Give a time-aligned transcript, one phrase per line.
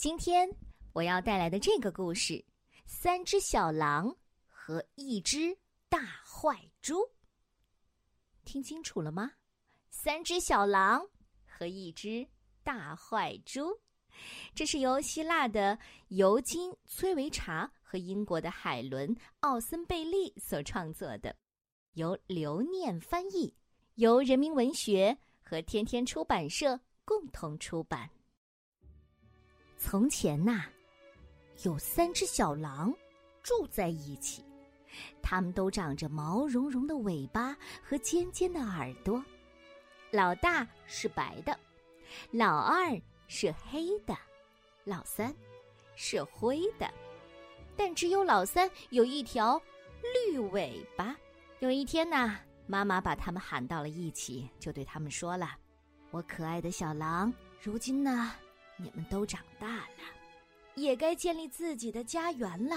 [0.00, 0.48] 今天
[0.94, 2.42] 我要带来的这个故事：
[2.86, 4.16] 三只小狼
[4.48, 5.54] 和一只
[5.90, 7.06] 大坏猪。
[8.46, 9.30] 听清楚了吗？
[9.90, 11.06] 三只小狼
[11.44, 12.26] 和一只
[12.62, 13.78] 大坏猪，
[14.54, 21.36] 这是由希腊的尤金·崔维查和英国的海伦·奥森贝利所创作的，
[21.92, 23.54] 由刘念翻译，
[23.96, 28.10] 由人民文学和天天出版社共同出版。
[29.82, 30.66] 从前呐，
[31.64, 32.94] 有三只小狼
[33.42, 34.44] 住在一起，
[35.22, 39.24] 它们都长着毛茸茸的尾巴和尖尖的耳朵。
[40.10, 41.58] 老大是白的，
[42.30, 42.94] 老二
[43.26, 44.14] 是黑的，
[44.84, 45.34] 老三
[45.96, 46.88] 是灰的。
[47.74, 49.60] 但只有老三有一条
[50.28, 51.16] 绿尾巴。
[51.60, 55.56] 有一天呐，妈妈把他们喊到了一起，就对他们说了
[56.12, 58.34] ：“我可爱的小狼，如今呢？”
[58.82, 60.02] 你们都长大了，
[60.74, 62.76] 也该建立自己的家园了。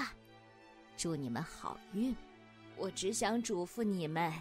[0.97, 2.15] 祝你们好运！
[2.75, 4.33] 我只想嘱咐你们，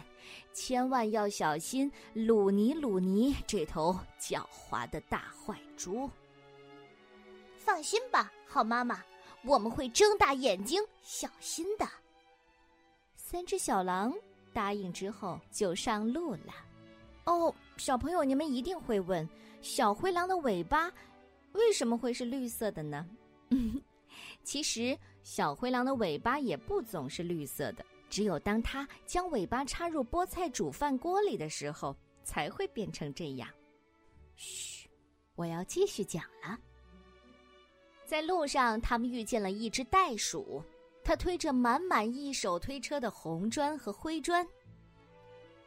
[0.53, 6.09] 千万要小心鲁尼鲁尼这头狡猾的大坏猪。
[7.57, 9.03] 放心吧，好妈妈，
[9.43, 11.87] 我们会睁大眼睛小心的。
[13.15, 14.13] 三只小狼
[14.51, 16.53] 答应之后就上路了。
[17.25, 19.27] 哦，小朋友，你们一定会问：
[19.61, 20.91] 小灰狼的尾巴？
[21.53, 23.07] 为什么会是绿色的呢？
[24.43, 33.47] 其实，小灰狼的尾巴也不总是绿色的，只有当它将尾巴插入菠菜煮饭锅里的时候，才会变成这样。
[34.35, 34.89] 嘘，
[35.35, 36.59] 我要继续讲了。
[38.05, 40.61] 在路上，他们遇见了一只袋鼠，
[41.03, 44.45] 它推着满满一手推车的红砖和灰砖。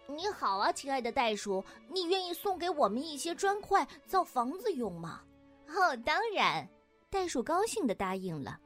[0.06, 5.22] 你好啊，亲爱的袋鼠，你愿意送给我们一些砖块造房子用吗？
[5.68, 6.68] 哦，当然，
[7.10, 8.58] 袋鼠高兴的答应了。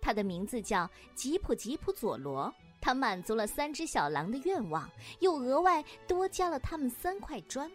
[0.00, 2.52] 它的名字叫吉普吉普佐罗。
[2.84, 7.70] 它满足了三只小狼的愿望，又额外多加了他们三块砖。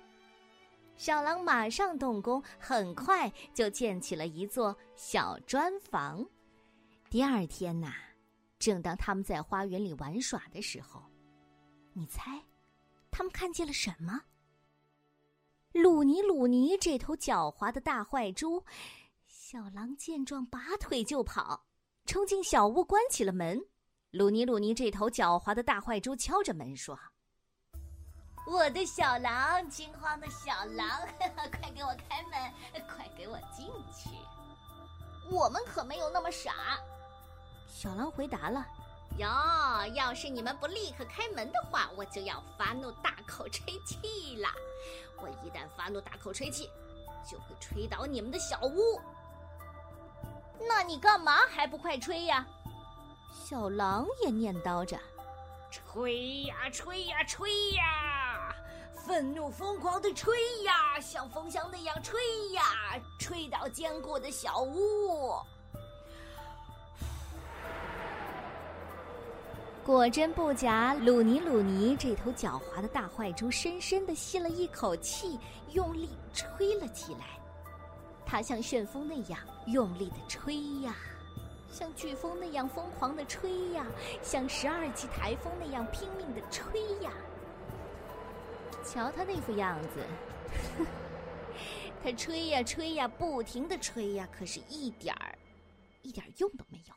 [0.98, 6.28] 小狼马上动工，很快就建起了一座小砖房。
[7.10, 7.94] 第二天呐，
[8.60, 11.02] 正当他们在花园里玩耍的时候，
[11.94, 12.44] 你猜，
[13.10, 14.20] 他们看见了什么？
[15.82, 18.66] 鲁尼，鲁尼这头狡猾的大坏猪，
[19.28, 21.68] 小狼见状拔腿就跑，
[22.08, 23.64] 冲进小屋关起了门。
[24.10, 26.98] 鲁尼，鲁尼这头狡猾的大坏猪敲着门说
[28.50, 30.90] ：“我的小狼，惊慌的小狼，
[31.62, 32.52] 快给我开门，
[32.88, 34.10] 快给我进去！
[35.30, 36.80] 我们可没有那么傻。”
[37.70, 38.66] 小狼回答了。
[39.18, 39.28] 哟，
[39.96, 44.50] 要是你们不立刻开门的话，我就要发怒大口吹气了。
[45.20, 46.70] 我一旦发怒大口吹气，
[47.30, 49.02] 就会吹倒你们的小屋。
[50.68, 52.46] 那你干嘛还不快吹呀？
[53.34, 55.00] 小狼也念叨着
[55.72, 58.56] ：“吹呀吹呀吹呀，
[59.06, 62.20] 愤怒疯狂的吹呀，像风箱那样吹
[62.52, 65.40] 呀，吹倒坚固的小屋。”
[69.88, 75.40] 果真不假，鲁尼鲁尼这头狡猾的大坏猪深深的吸了一口气，
[75.72, 77.40] 用力吹了起来。
[78.26, 80.94] 它像旋风那样用力的吹呀，
[81.72, 83.88] 像飓风那样疯狂的吹呀，
[84.22, 87.10] 像十二级台风那样拼命的吹呀。
[88.84, 90.06] 瞧他那副样子，
[92.04, 95.40] 他吹呀吹呀，不停的吹呀，可是一点儿，
[96.02, 96.94] 一点用都没有。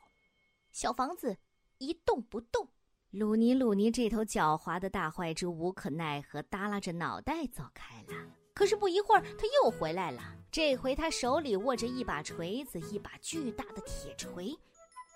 [0.72, 1.36] 小房子
[1.78, 2.66] 一动不动。
[3.10, 8.14] 鲁尼鲁尼这头狡猾的大坏猪无可奈何，耷拉着脑袋走开了。
[8.54, 10.22] 可是不一会儿，他又回来了。
[10.48, 14.56] 这回他手里握着一把锤子，一把巨大的铁锤。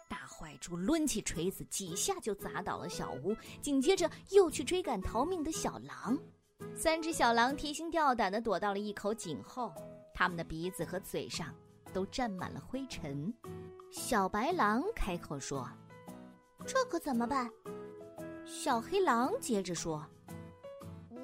[0.08, 6.18] 大坏猪抡起锤子，几下就砸倒了小屋，紧接着又去追赶逃命的小狼。
[6.74, 9.72] 三只小狼提心吊胆地躲到了一口井后，
[10.12, 11.54] 他们的鼻子和嘴上
[11.92, 13.32] 都沾满了灰尘。
[13.92, 15.68] 小白狼开口说
[16.66, 17.48] ：“这可怎么办？”
[18.56, 20.06] 小黑狼接着说：“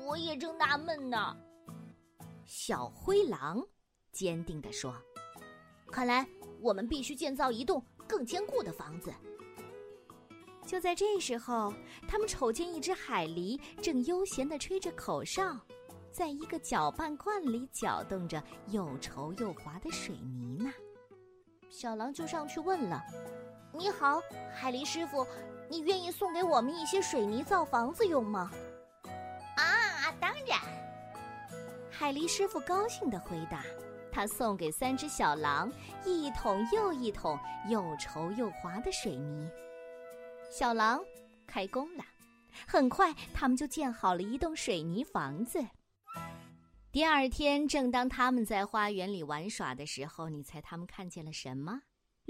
[0.05, 1.35] 我也正纳闷呢。”
[2.45, 3.65] 小灰狼
[4.11, 4.93] 坚定地说
[5.93, 6.29] ：“看来
[6.61, 9.15] 我们必须建造一栋更坚固的房子。”
[10.67, 11.73] 就在这时候，
[12.09, 15.57] 他们瞅见一只海狸正悠闲地吹着口哨，
[16.11, 20.71] 在一个搅拌罐里搅动着又稠又滑的水泥呢。
[21.71, 23.01] 小狼就上去问了
[23.73, 24.21] ：“你好，
[24.53, 25.25] 海狸师傅。”
[25.71, 28.51] 你愿意送给我们一些水泥造房子用吗？
[29.57, 30.59] 啊，当然！
[31.89, 33.63] 海狸师傅高兴的回答
[34.11, 35.71] ：“他送给三只小狼
[36.05, 37.39] 一桶又一桶
[37.69, 39.49] 又稠又滑的水泥。
[40.51, 41.01] 小狼
[41.47, 42.05] 开工了，
[42.67, 45.65] 很快他们就建好了一栋水泥房子。
[46.91, 51.81] 第二天，正当他们在花园里玩耍的时候，你猜他们看见了什么？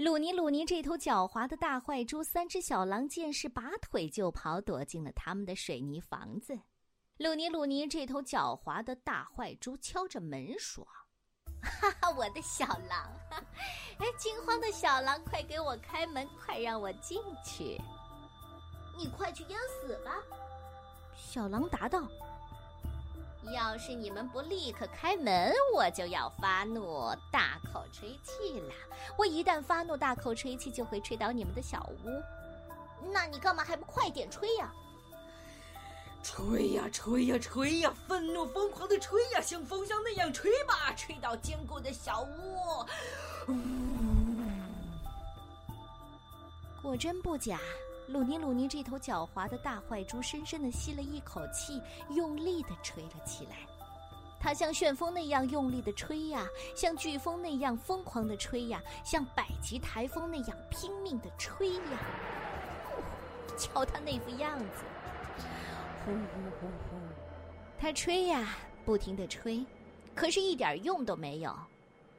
[0.03, 6.59] 鲁尼，鲁尼，这头狡猾的大坏猪，三只小狼见势拔腿就跑，躲进了他们的水泥房子。
[7.17, 10.83] 鲁尼，鲁尼，这头狡猾的大坏猪敲着门说
[11.61, 13.11] ：“哈哈，我的小狼，
[13.99, 17.79] 哎，惊慌的小狼，快给我开门，快让我进去！
[18.97, 20.15] 你快去淹死吧！”
[21.15, 22.07] 小狼答道。
[23.43, 28.73] 要是你们不立刻开门，我就要发怒，大口吹气了。
[29.17, 32.21] 我一旦发怒，大口吹气就会吹倒你们的小屋。
[33.11, 34.71] 那你干嘛还不快点吹呀？
[36.23, 42.85] 吹呀吹呀吹呀，愤怒疯狂的吹呀，像风箱那样吹吧，吹到坚固的小屋。
[46.79, 47.59] 果真不假。
[48.11, 53.55] 鲁尼鲁尼这头狡猾的大坏猪深深的吸了一口气，用力的吹了起来。
[54.37, 61.99] 它像旋风那样用力的吹呀，像飓风那样疯狂的吹呀，像百级台风那样拼命的吹呀。
[63.57, 64.83] 瞧它那副样子，
[66.03, 66.17] 呼呼
[66.59, 66.97] 呼呼，
[67.79, 69.65] 它吹呀，不停的吹，
[70.13, 71.55] 可是一点用都没有。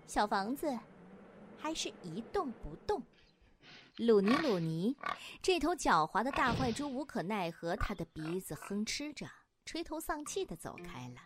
[0.06, 0.74] 小房子
[1.58, 3.02] 还是一动不动。
[3.98, 4.96] 鲁尼鲁尼，
[5.42, 9.26] 这头狡猾的大坏猪无可奈何，他的鼻子哼哧着，
[9.66, 11.20] 垂头丧气的走开了。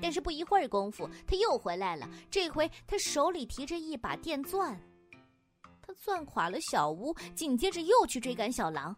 [0.00, 2.08] 但是不一会儿功夫，他又回来了。
[2.30, 4.80] 这回他手里提着一把电钻，
[5.82, 8.96] 他钻垮了小屋，紧接着又去追赶小狼。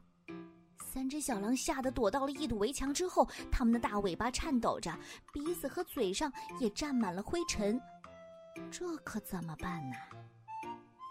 [0.93, 4.95] 三只小狼吓得躲到了一堵围墙之后，他们的大尾巴颤抖着，
[5.33, 7.81] 鼻子和嘴上也沾满了灰尘。
[8.71, 9.97] 这可怎么办呢？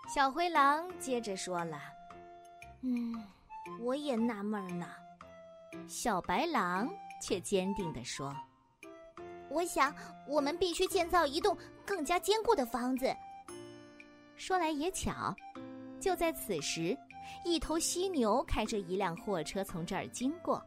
[0.07, 1.77] 小灰狼接着说了
[2.81, 3.13] ：“嗯，
[3.81, 4.87] 我也纳闷呢。”
[5.85, 6.89] 小白狼
[7.21, 8.33] 却坚定地说
[9.51, 9.93] ：“我想，
[10.25, 11.55] 我们必须建造一栋
[11.85, 13.13] 更加坚固的房子。”
[14.37, 15.35] 说来也巧，
[15.99, 16.97] 就在此时，
[17.43, 20.65] 一头犀牛开着一辆货车从这儿经过，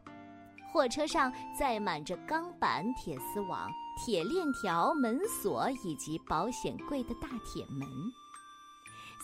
[0.71, 7.87] 货车上载满着钢板、铁丝网、铁链条、门锁以及保险柜的大铁门。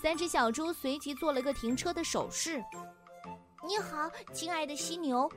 [0.08, 2.64] 三只小猪随即做了个停车的手势。
[3.68, 5.30] 你好，亲爱的犀牛。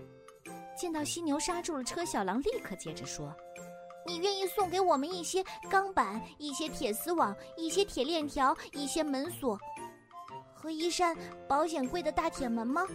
[0.78, 3.34] 见到犀牛刹住了车，小狼立刻接着说
[4.06, 9.58] ：“你愿意送给我们一些钢板、一些铁丝网、一些铁链条、一些门锁
[10.54, 11.16] 和一扇
[11.48, 12.86] 保险柜的大铁门吗？”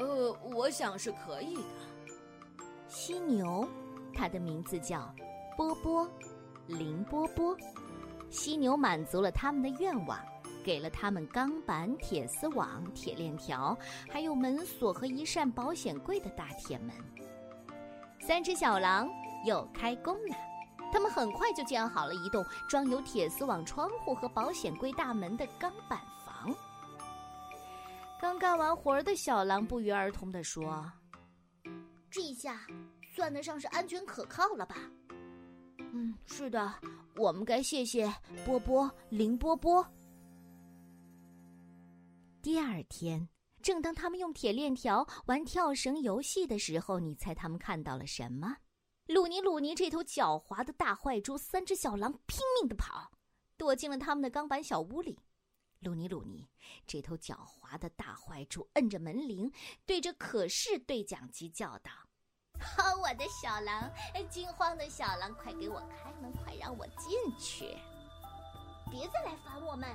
[0.00, 2.64] 呃，我想是可以的。
[2.88, 3.68] 犀牛，
[4.14, 5.14] 它的名字叫
[5.58, 6.08] 波波，
[6.66, 7.54] 林波波。
[8.30, 10.18] 犀牛满足了他们的愿望。
[10.60, 13.76] 给了他们钢板、铁丝网、铁链条，
[14.10, 16.94] 还有门锁和一扇保险柜的大铁门。
[18.20, 19.08] 三只小狼
[19.44, 20.36] 又开工了，
[20.92, 26.54] 他们很快就建好了一栋装有铁丝网窗户和保险柜大门的钢板房。
[28.20, 30.84] 刚干完活的小狼不约而同地说
[32.10, 32.60] ：“这下
[33.14, 34.76] 算得上是安全可靠了吧
[35.92, 36.72] ？”“嗯，是的，
[37.16, 38.12] 我们该谢谢
[38.44, 39.84] 波波、林波波。”
[42.42, 43.28] 第二天，
[43.62, 48.56] 正当他们用铁链条玩跳绳游戏的时候，你猜他们看到了什么？
[49.06, 53.10] 鲁尼鲁尼这头狡猾的大坏猪，三只小狼拼命的跑，
[53.58, 55.18] 躲进了他们的钢板小屋里。
[55.80, 56.48] 鲁尼鲁尼
[56.86, 59.52] 这头狡猾的大坏猪摁着门铃，
[59.84, 61.90] 对着可视对讲机叫道
[62.58, 63.90] ：“好，我的小狼，
[64.30, 67.76] 惊慌的小狼，快给我开门，快让我进去！
[68.90, 69.86] 别再来烦我们！”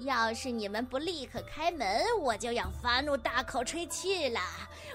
[0.00, 4.40] 要是你们不立刻开门，我就要发怒大口吹气了。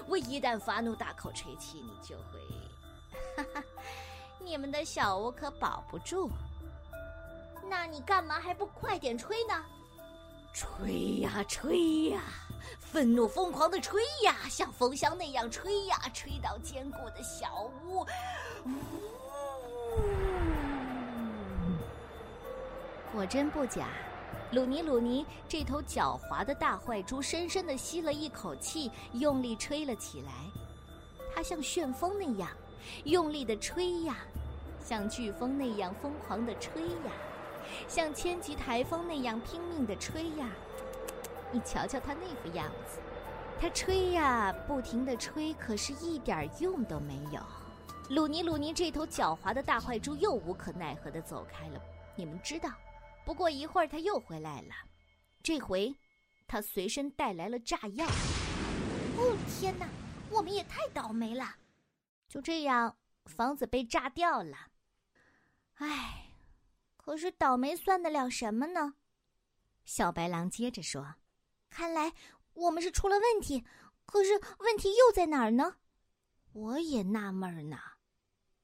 [0.06, 2.38] 我一旦发怒大口吹气，你就会，
[3.36, 3.62] 哈哈，
[4.38, 6.30] 你们的小屋可保不住。
[7.70, 9.64] 那你干嘛还不快点吹呢？
[10.52, 12.22] 吹呀吹呀，
[12.80, 18.06] 愤怒疯狂的吹呀，像风箱那样吹呀，吹到坚固的小屋。
[23.12, 23.86] 果真不假。
[24.52, 30.32] 鲁尼鲁尼这头狡猾的大坏猪深深的吸了一口气，用力吹了起来。
[31.34, 32.48] 它像旋风那样
[33.04, 34.16] 用力的吹呀，
[34.82, 37.12] 像飓风那样疯狂的吹呀，
[37.86, 40.48] 像千级台风那样拼命的吹呀。
[41.52, 42.98] 你瞧瞧它那副样子，
[43.60, 47.40] 它吹呀，不停的吹，可是一点用都没有。
[48.08, 51.80] 鲁尼鲁尼这头狡猾的大坏猪又无可奈何的走开了。
[52.16, 52.70] 你们知道。
[53.28, 54.74] 不过一会儿他又回来了，
[55.42, 55.94] 这回
[56.46, 58.06] 他随身带来了炸药。
[58.06, 59.86] 哦天哪，
[60.30, 61.56] 我们也太倒霉了！
[62.26, 64.70] 就这样，房子被炸掉了。
[65.74, 66.32] 唉，
[66.96, 68.94] 可是倒霉算得了什么呢？
[69.84, 71.16] 小白狼接着说
[71.68, 72.14] ：“看来
[72.54, 73.62] 我们是出了问题，
[74.06, 75.76] 可是问题又在哪儿呢？
[76.54, 77.78] 我也纳闷呢。”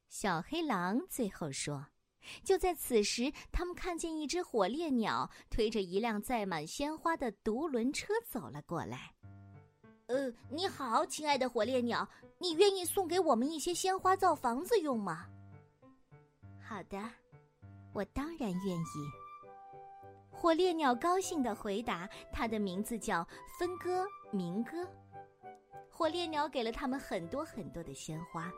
[0.09, 1.89] 小黑狼最后说
[2.43, 9.11] ：“就在此时，他们看见一只火烈鸟推着一辆载满鲜花的独轮车走了过来。
[10.07, 15.25] 呃，你好，亲爱的火烈鸟，你愿意送给我们一些鲜花造房子用吗
[16.61, 16.97] ？”“好的，
[17.93, 18.85] 我当然愿意。”
[20.31, 23.27] 火烈鸟高兴的回答：“它的名字叫
[23.57, 24.87] 分割明哥。”
[25.89, 28.51] 火烈鸟给了他们很多很多的鲜花。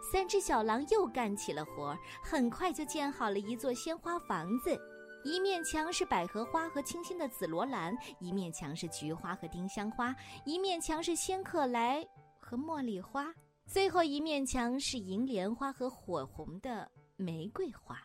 [0.00, 4.78] 三只小狼又干起了活儿，很快就建好了一座鲜花房子。
[5.24, 12.06] 一面墙是百合花和清新的紫罗兰，一面墙是菊花和丁香花，一面墙是仙客来
[12.38, 13.34] 和茉莉花，
[13.66, 17.98] 最后一面墙是银莲花和火红的玫瑰花。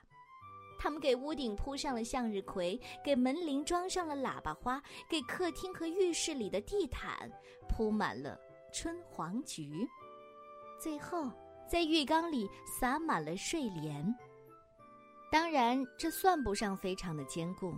[0.80, 7.32] 他们给屋顶铺上了向日葵，给门铃装上了喇叭花，给客厅和浴室里的地毯
[7.70, 8.38] 铺满了
[8.74, 9.88] 春黄菊，
[10.82, 11.32] 最后
[11.68, 14.16] 在浴缸里撒满了睡莲。
[15.32, 17.74] 当然，这算不上非常的坚固，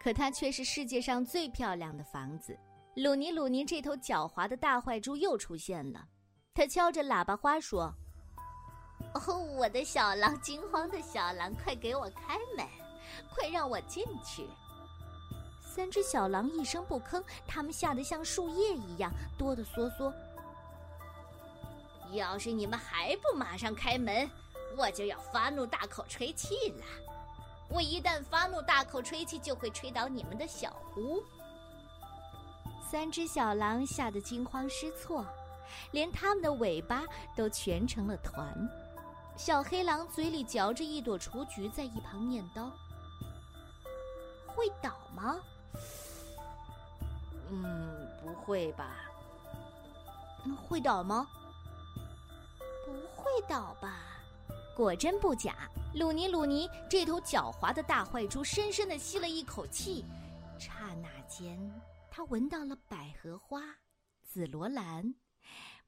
[0.00, 2.58] 可它却是世界上最漂亮的房子。
[2.96, 6.04] 鲁尼鲁尼这头狡猾的大坏猪又出现了，
[6.52, 7.94] 他敲着喇叭花说。
[9.14, 12.66] 哦，我的小狼，惊慌的小狼，快给我开门，
[13.32, 14.44] 快让我进去！
[15.60, 20.12] 三只小狼一声不吭，它们吓得像树叶一样哆哆嗦嗦。
[22.12, 24.28] 要是你们还不马上开门，
[24.76, 26.84] 我就要发怒大口吹气了。
[27.68, 31.22] 我一旦发怒大口吹气，就会吹倒你们的小屋。
[32.90, 35.24] 三只小狼吓得惊慌失措，
[35.90, 37.02] 连它们的尾巴
[37.36, 38.46] 都蜷成了团。
[39.36, 42.70] 小黑狼嘴里嚼着一朵雏菊，在一旁念叨
[44.48, 45.36] ：“会倒吗？
[47.50, 48.96] 嗯，不会吧？
[50.66, 51.28] 会倒吗？
[53.28, 54.20] 会倒吧？
[54.76, 55.68] 果真不假。
[55.94, 60.04] 鲁尼鲁尼这头狡猾的大坏猪深深的吸了一口气，
[60.58, 61.58] 刹那间，
[62.10, 63.62] 他闻到了百合花、
[64.22, 65.14] 紫罗兰。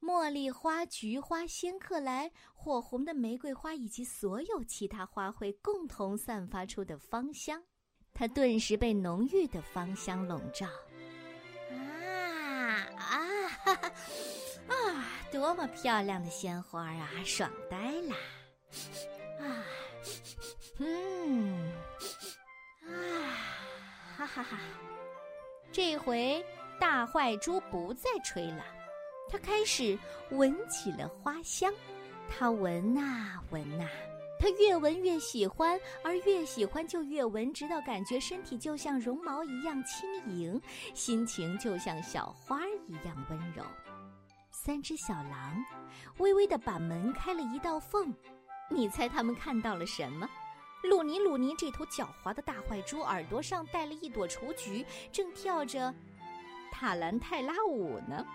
[0.01, 7.61] 茉莉花、菊花、仙客来、火红的玫瑰花以及所有其他花卉共同散发出的芳香，
[8.13, 10.67] 它顿时被浓郁的芳香笼罩。
[15.31, 17.09] 多么漂亮的鲜花啊！
[17.23, 18.15] 爽呆了！
[19.39, 19.63] 啊，
[20.79, 21.71] 嗯，
[22.83, 22.91] 啊，
[24.17, 24.59] 哈哈哈！
[25.71, 26.45] 这回
[26.79, 28.65] 大坏猪不再吹了。
[29.29, 29.97] 他开始
[30.31, 31.73] 闻起了花香，
[32.29, 33.87] 他闻呐闻呐，
[34.37, 40.61] 他越闻越喜欢，而越喜欢就越闻，直到感觉身体就像绒毛一样轻盈，
[40.93, 43.63] 心情就像小花一样温柔。
[44.51, 45.65] 三只小狼
[46.17, 48.13] 微微的把门开了一道缝，
[48.69, 50.29] 你猜他们看到了什么？
[50.83, 55.93] 鲁尼鲁尼这头狡猾的大坏猪耳朵上戴了一朵雏菊，正跳着
[56.71, 58.25] 塔兰泰拉舞呢。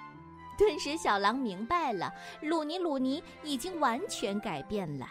[0.59, 5.07] 顿时，小狼明白了，鲁尼鲁尼已经完全改变了，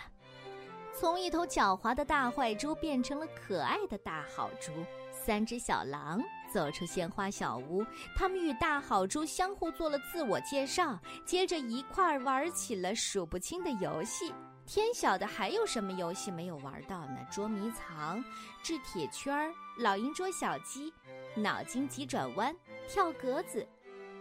[0.94, 4.72] 从一头狡猾的大坏猪变成了可爱的大好猪。
[5.12, 6.22] 三只小狼
[6.56, 7.86] 走出鲜花小屋，
[8.16, 14.34] 他们与大好猪相互做了自我介绍，接着一块儿玩起了数不清的游戏。
[14.66, 17.18] 天晓得还有什么游戏没有玩到呢？
[17.30, 18.24] 捉迷藏、
[18.64, 20.94] 掷铁圈、老鹰捉小鸡、
[21.36, 22.56] 脑筋急转弯、
[22.88, 23.68] 跳格子。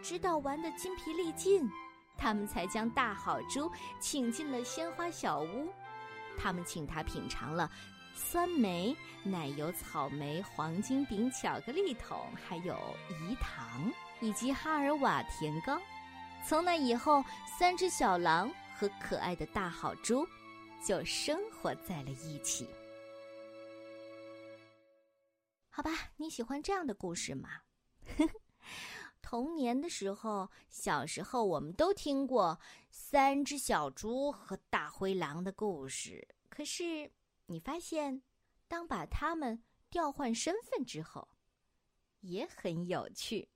[0.02, 1.70] 直到玩得筋疲力尽，
[2.18, 5.68] 他们才将大好猪请进了鲜花小屋。
[6.36, 7.70] 他们请他品尝了
[8.14, 12.74] 酸梅、奶油、草莓、黄金饼、巧克力桶，还有
[13.10, 15.80] 饴糖以及哈尔瓦甜糕。
[16.46, 17.24] 从那以后，
[17.58, 20.26] 三只小狼和可爱的大好猪
[20.86, 22.68] 就生活在了一起。
[25.68, 27.48] 好吧，你喜欢这样的故事吗？
[29.20, 36.28] 童年的时候，小时候我们都听过三只小猪和大灰狼的故事。
[36.48, 37.10] 可是，
[37.46, 38.22] 你发现，
[38.66, 41.28] 当把它们调换身份之后，
[42.20, 43.50] 也很有趣。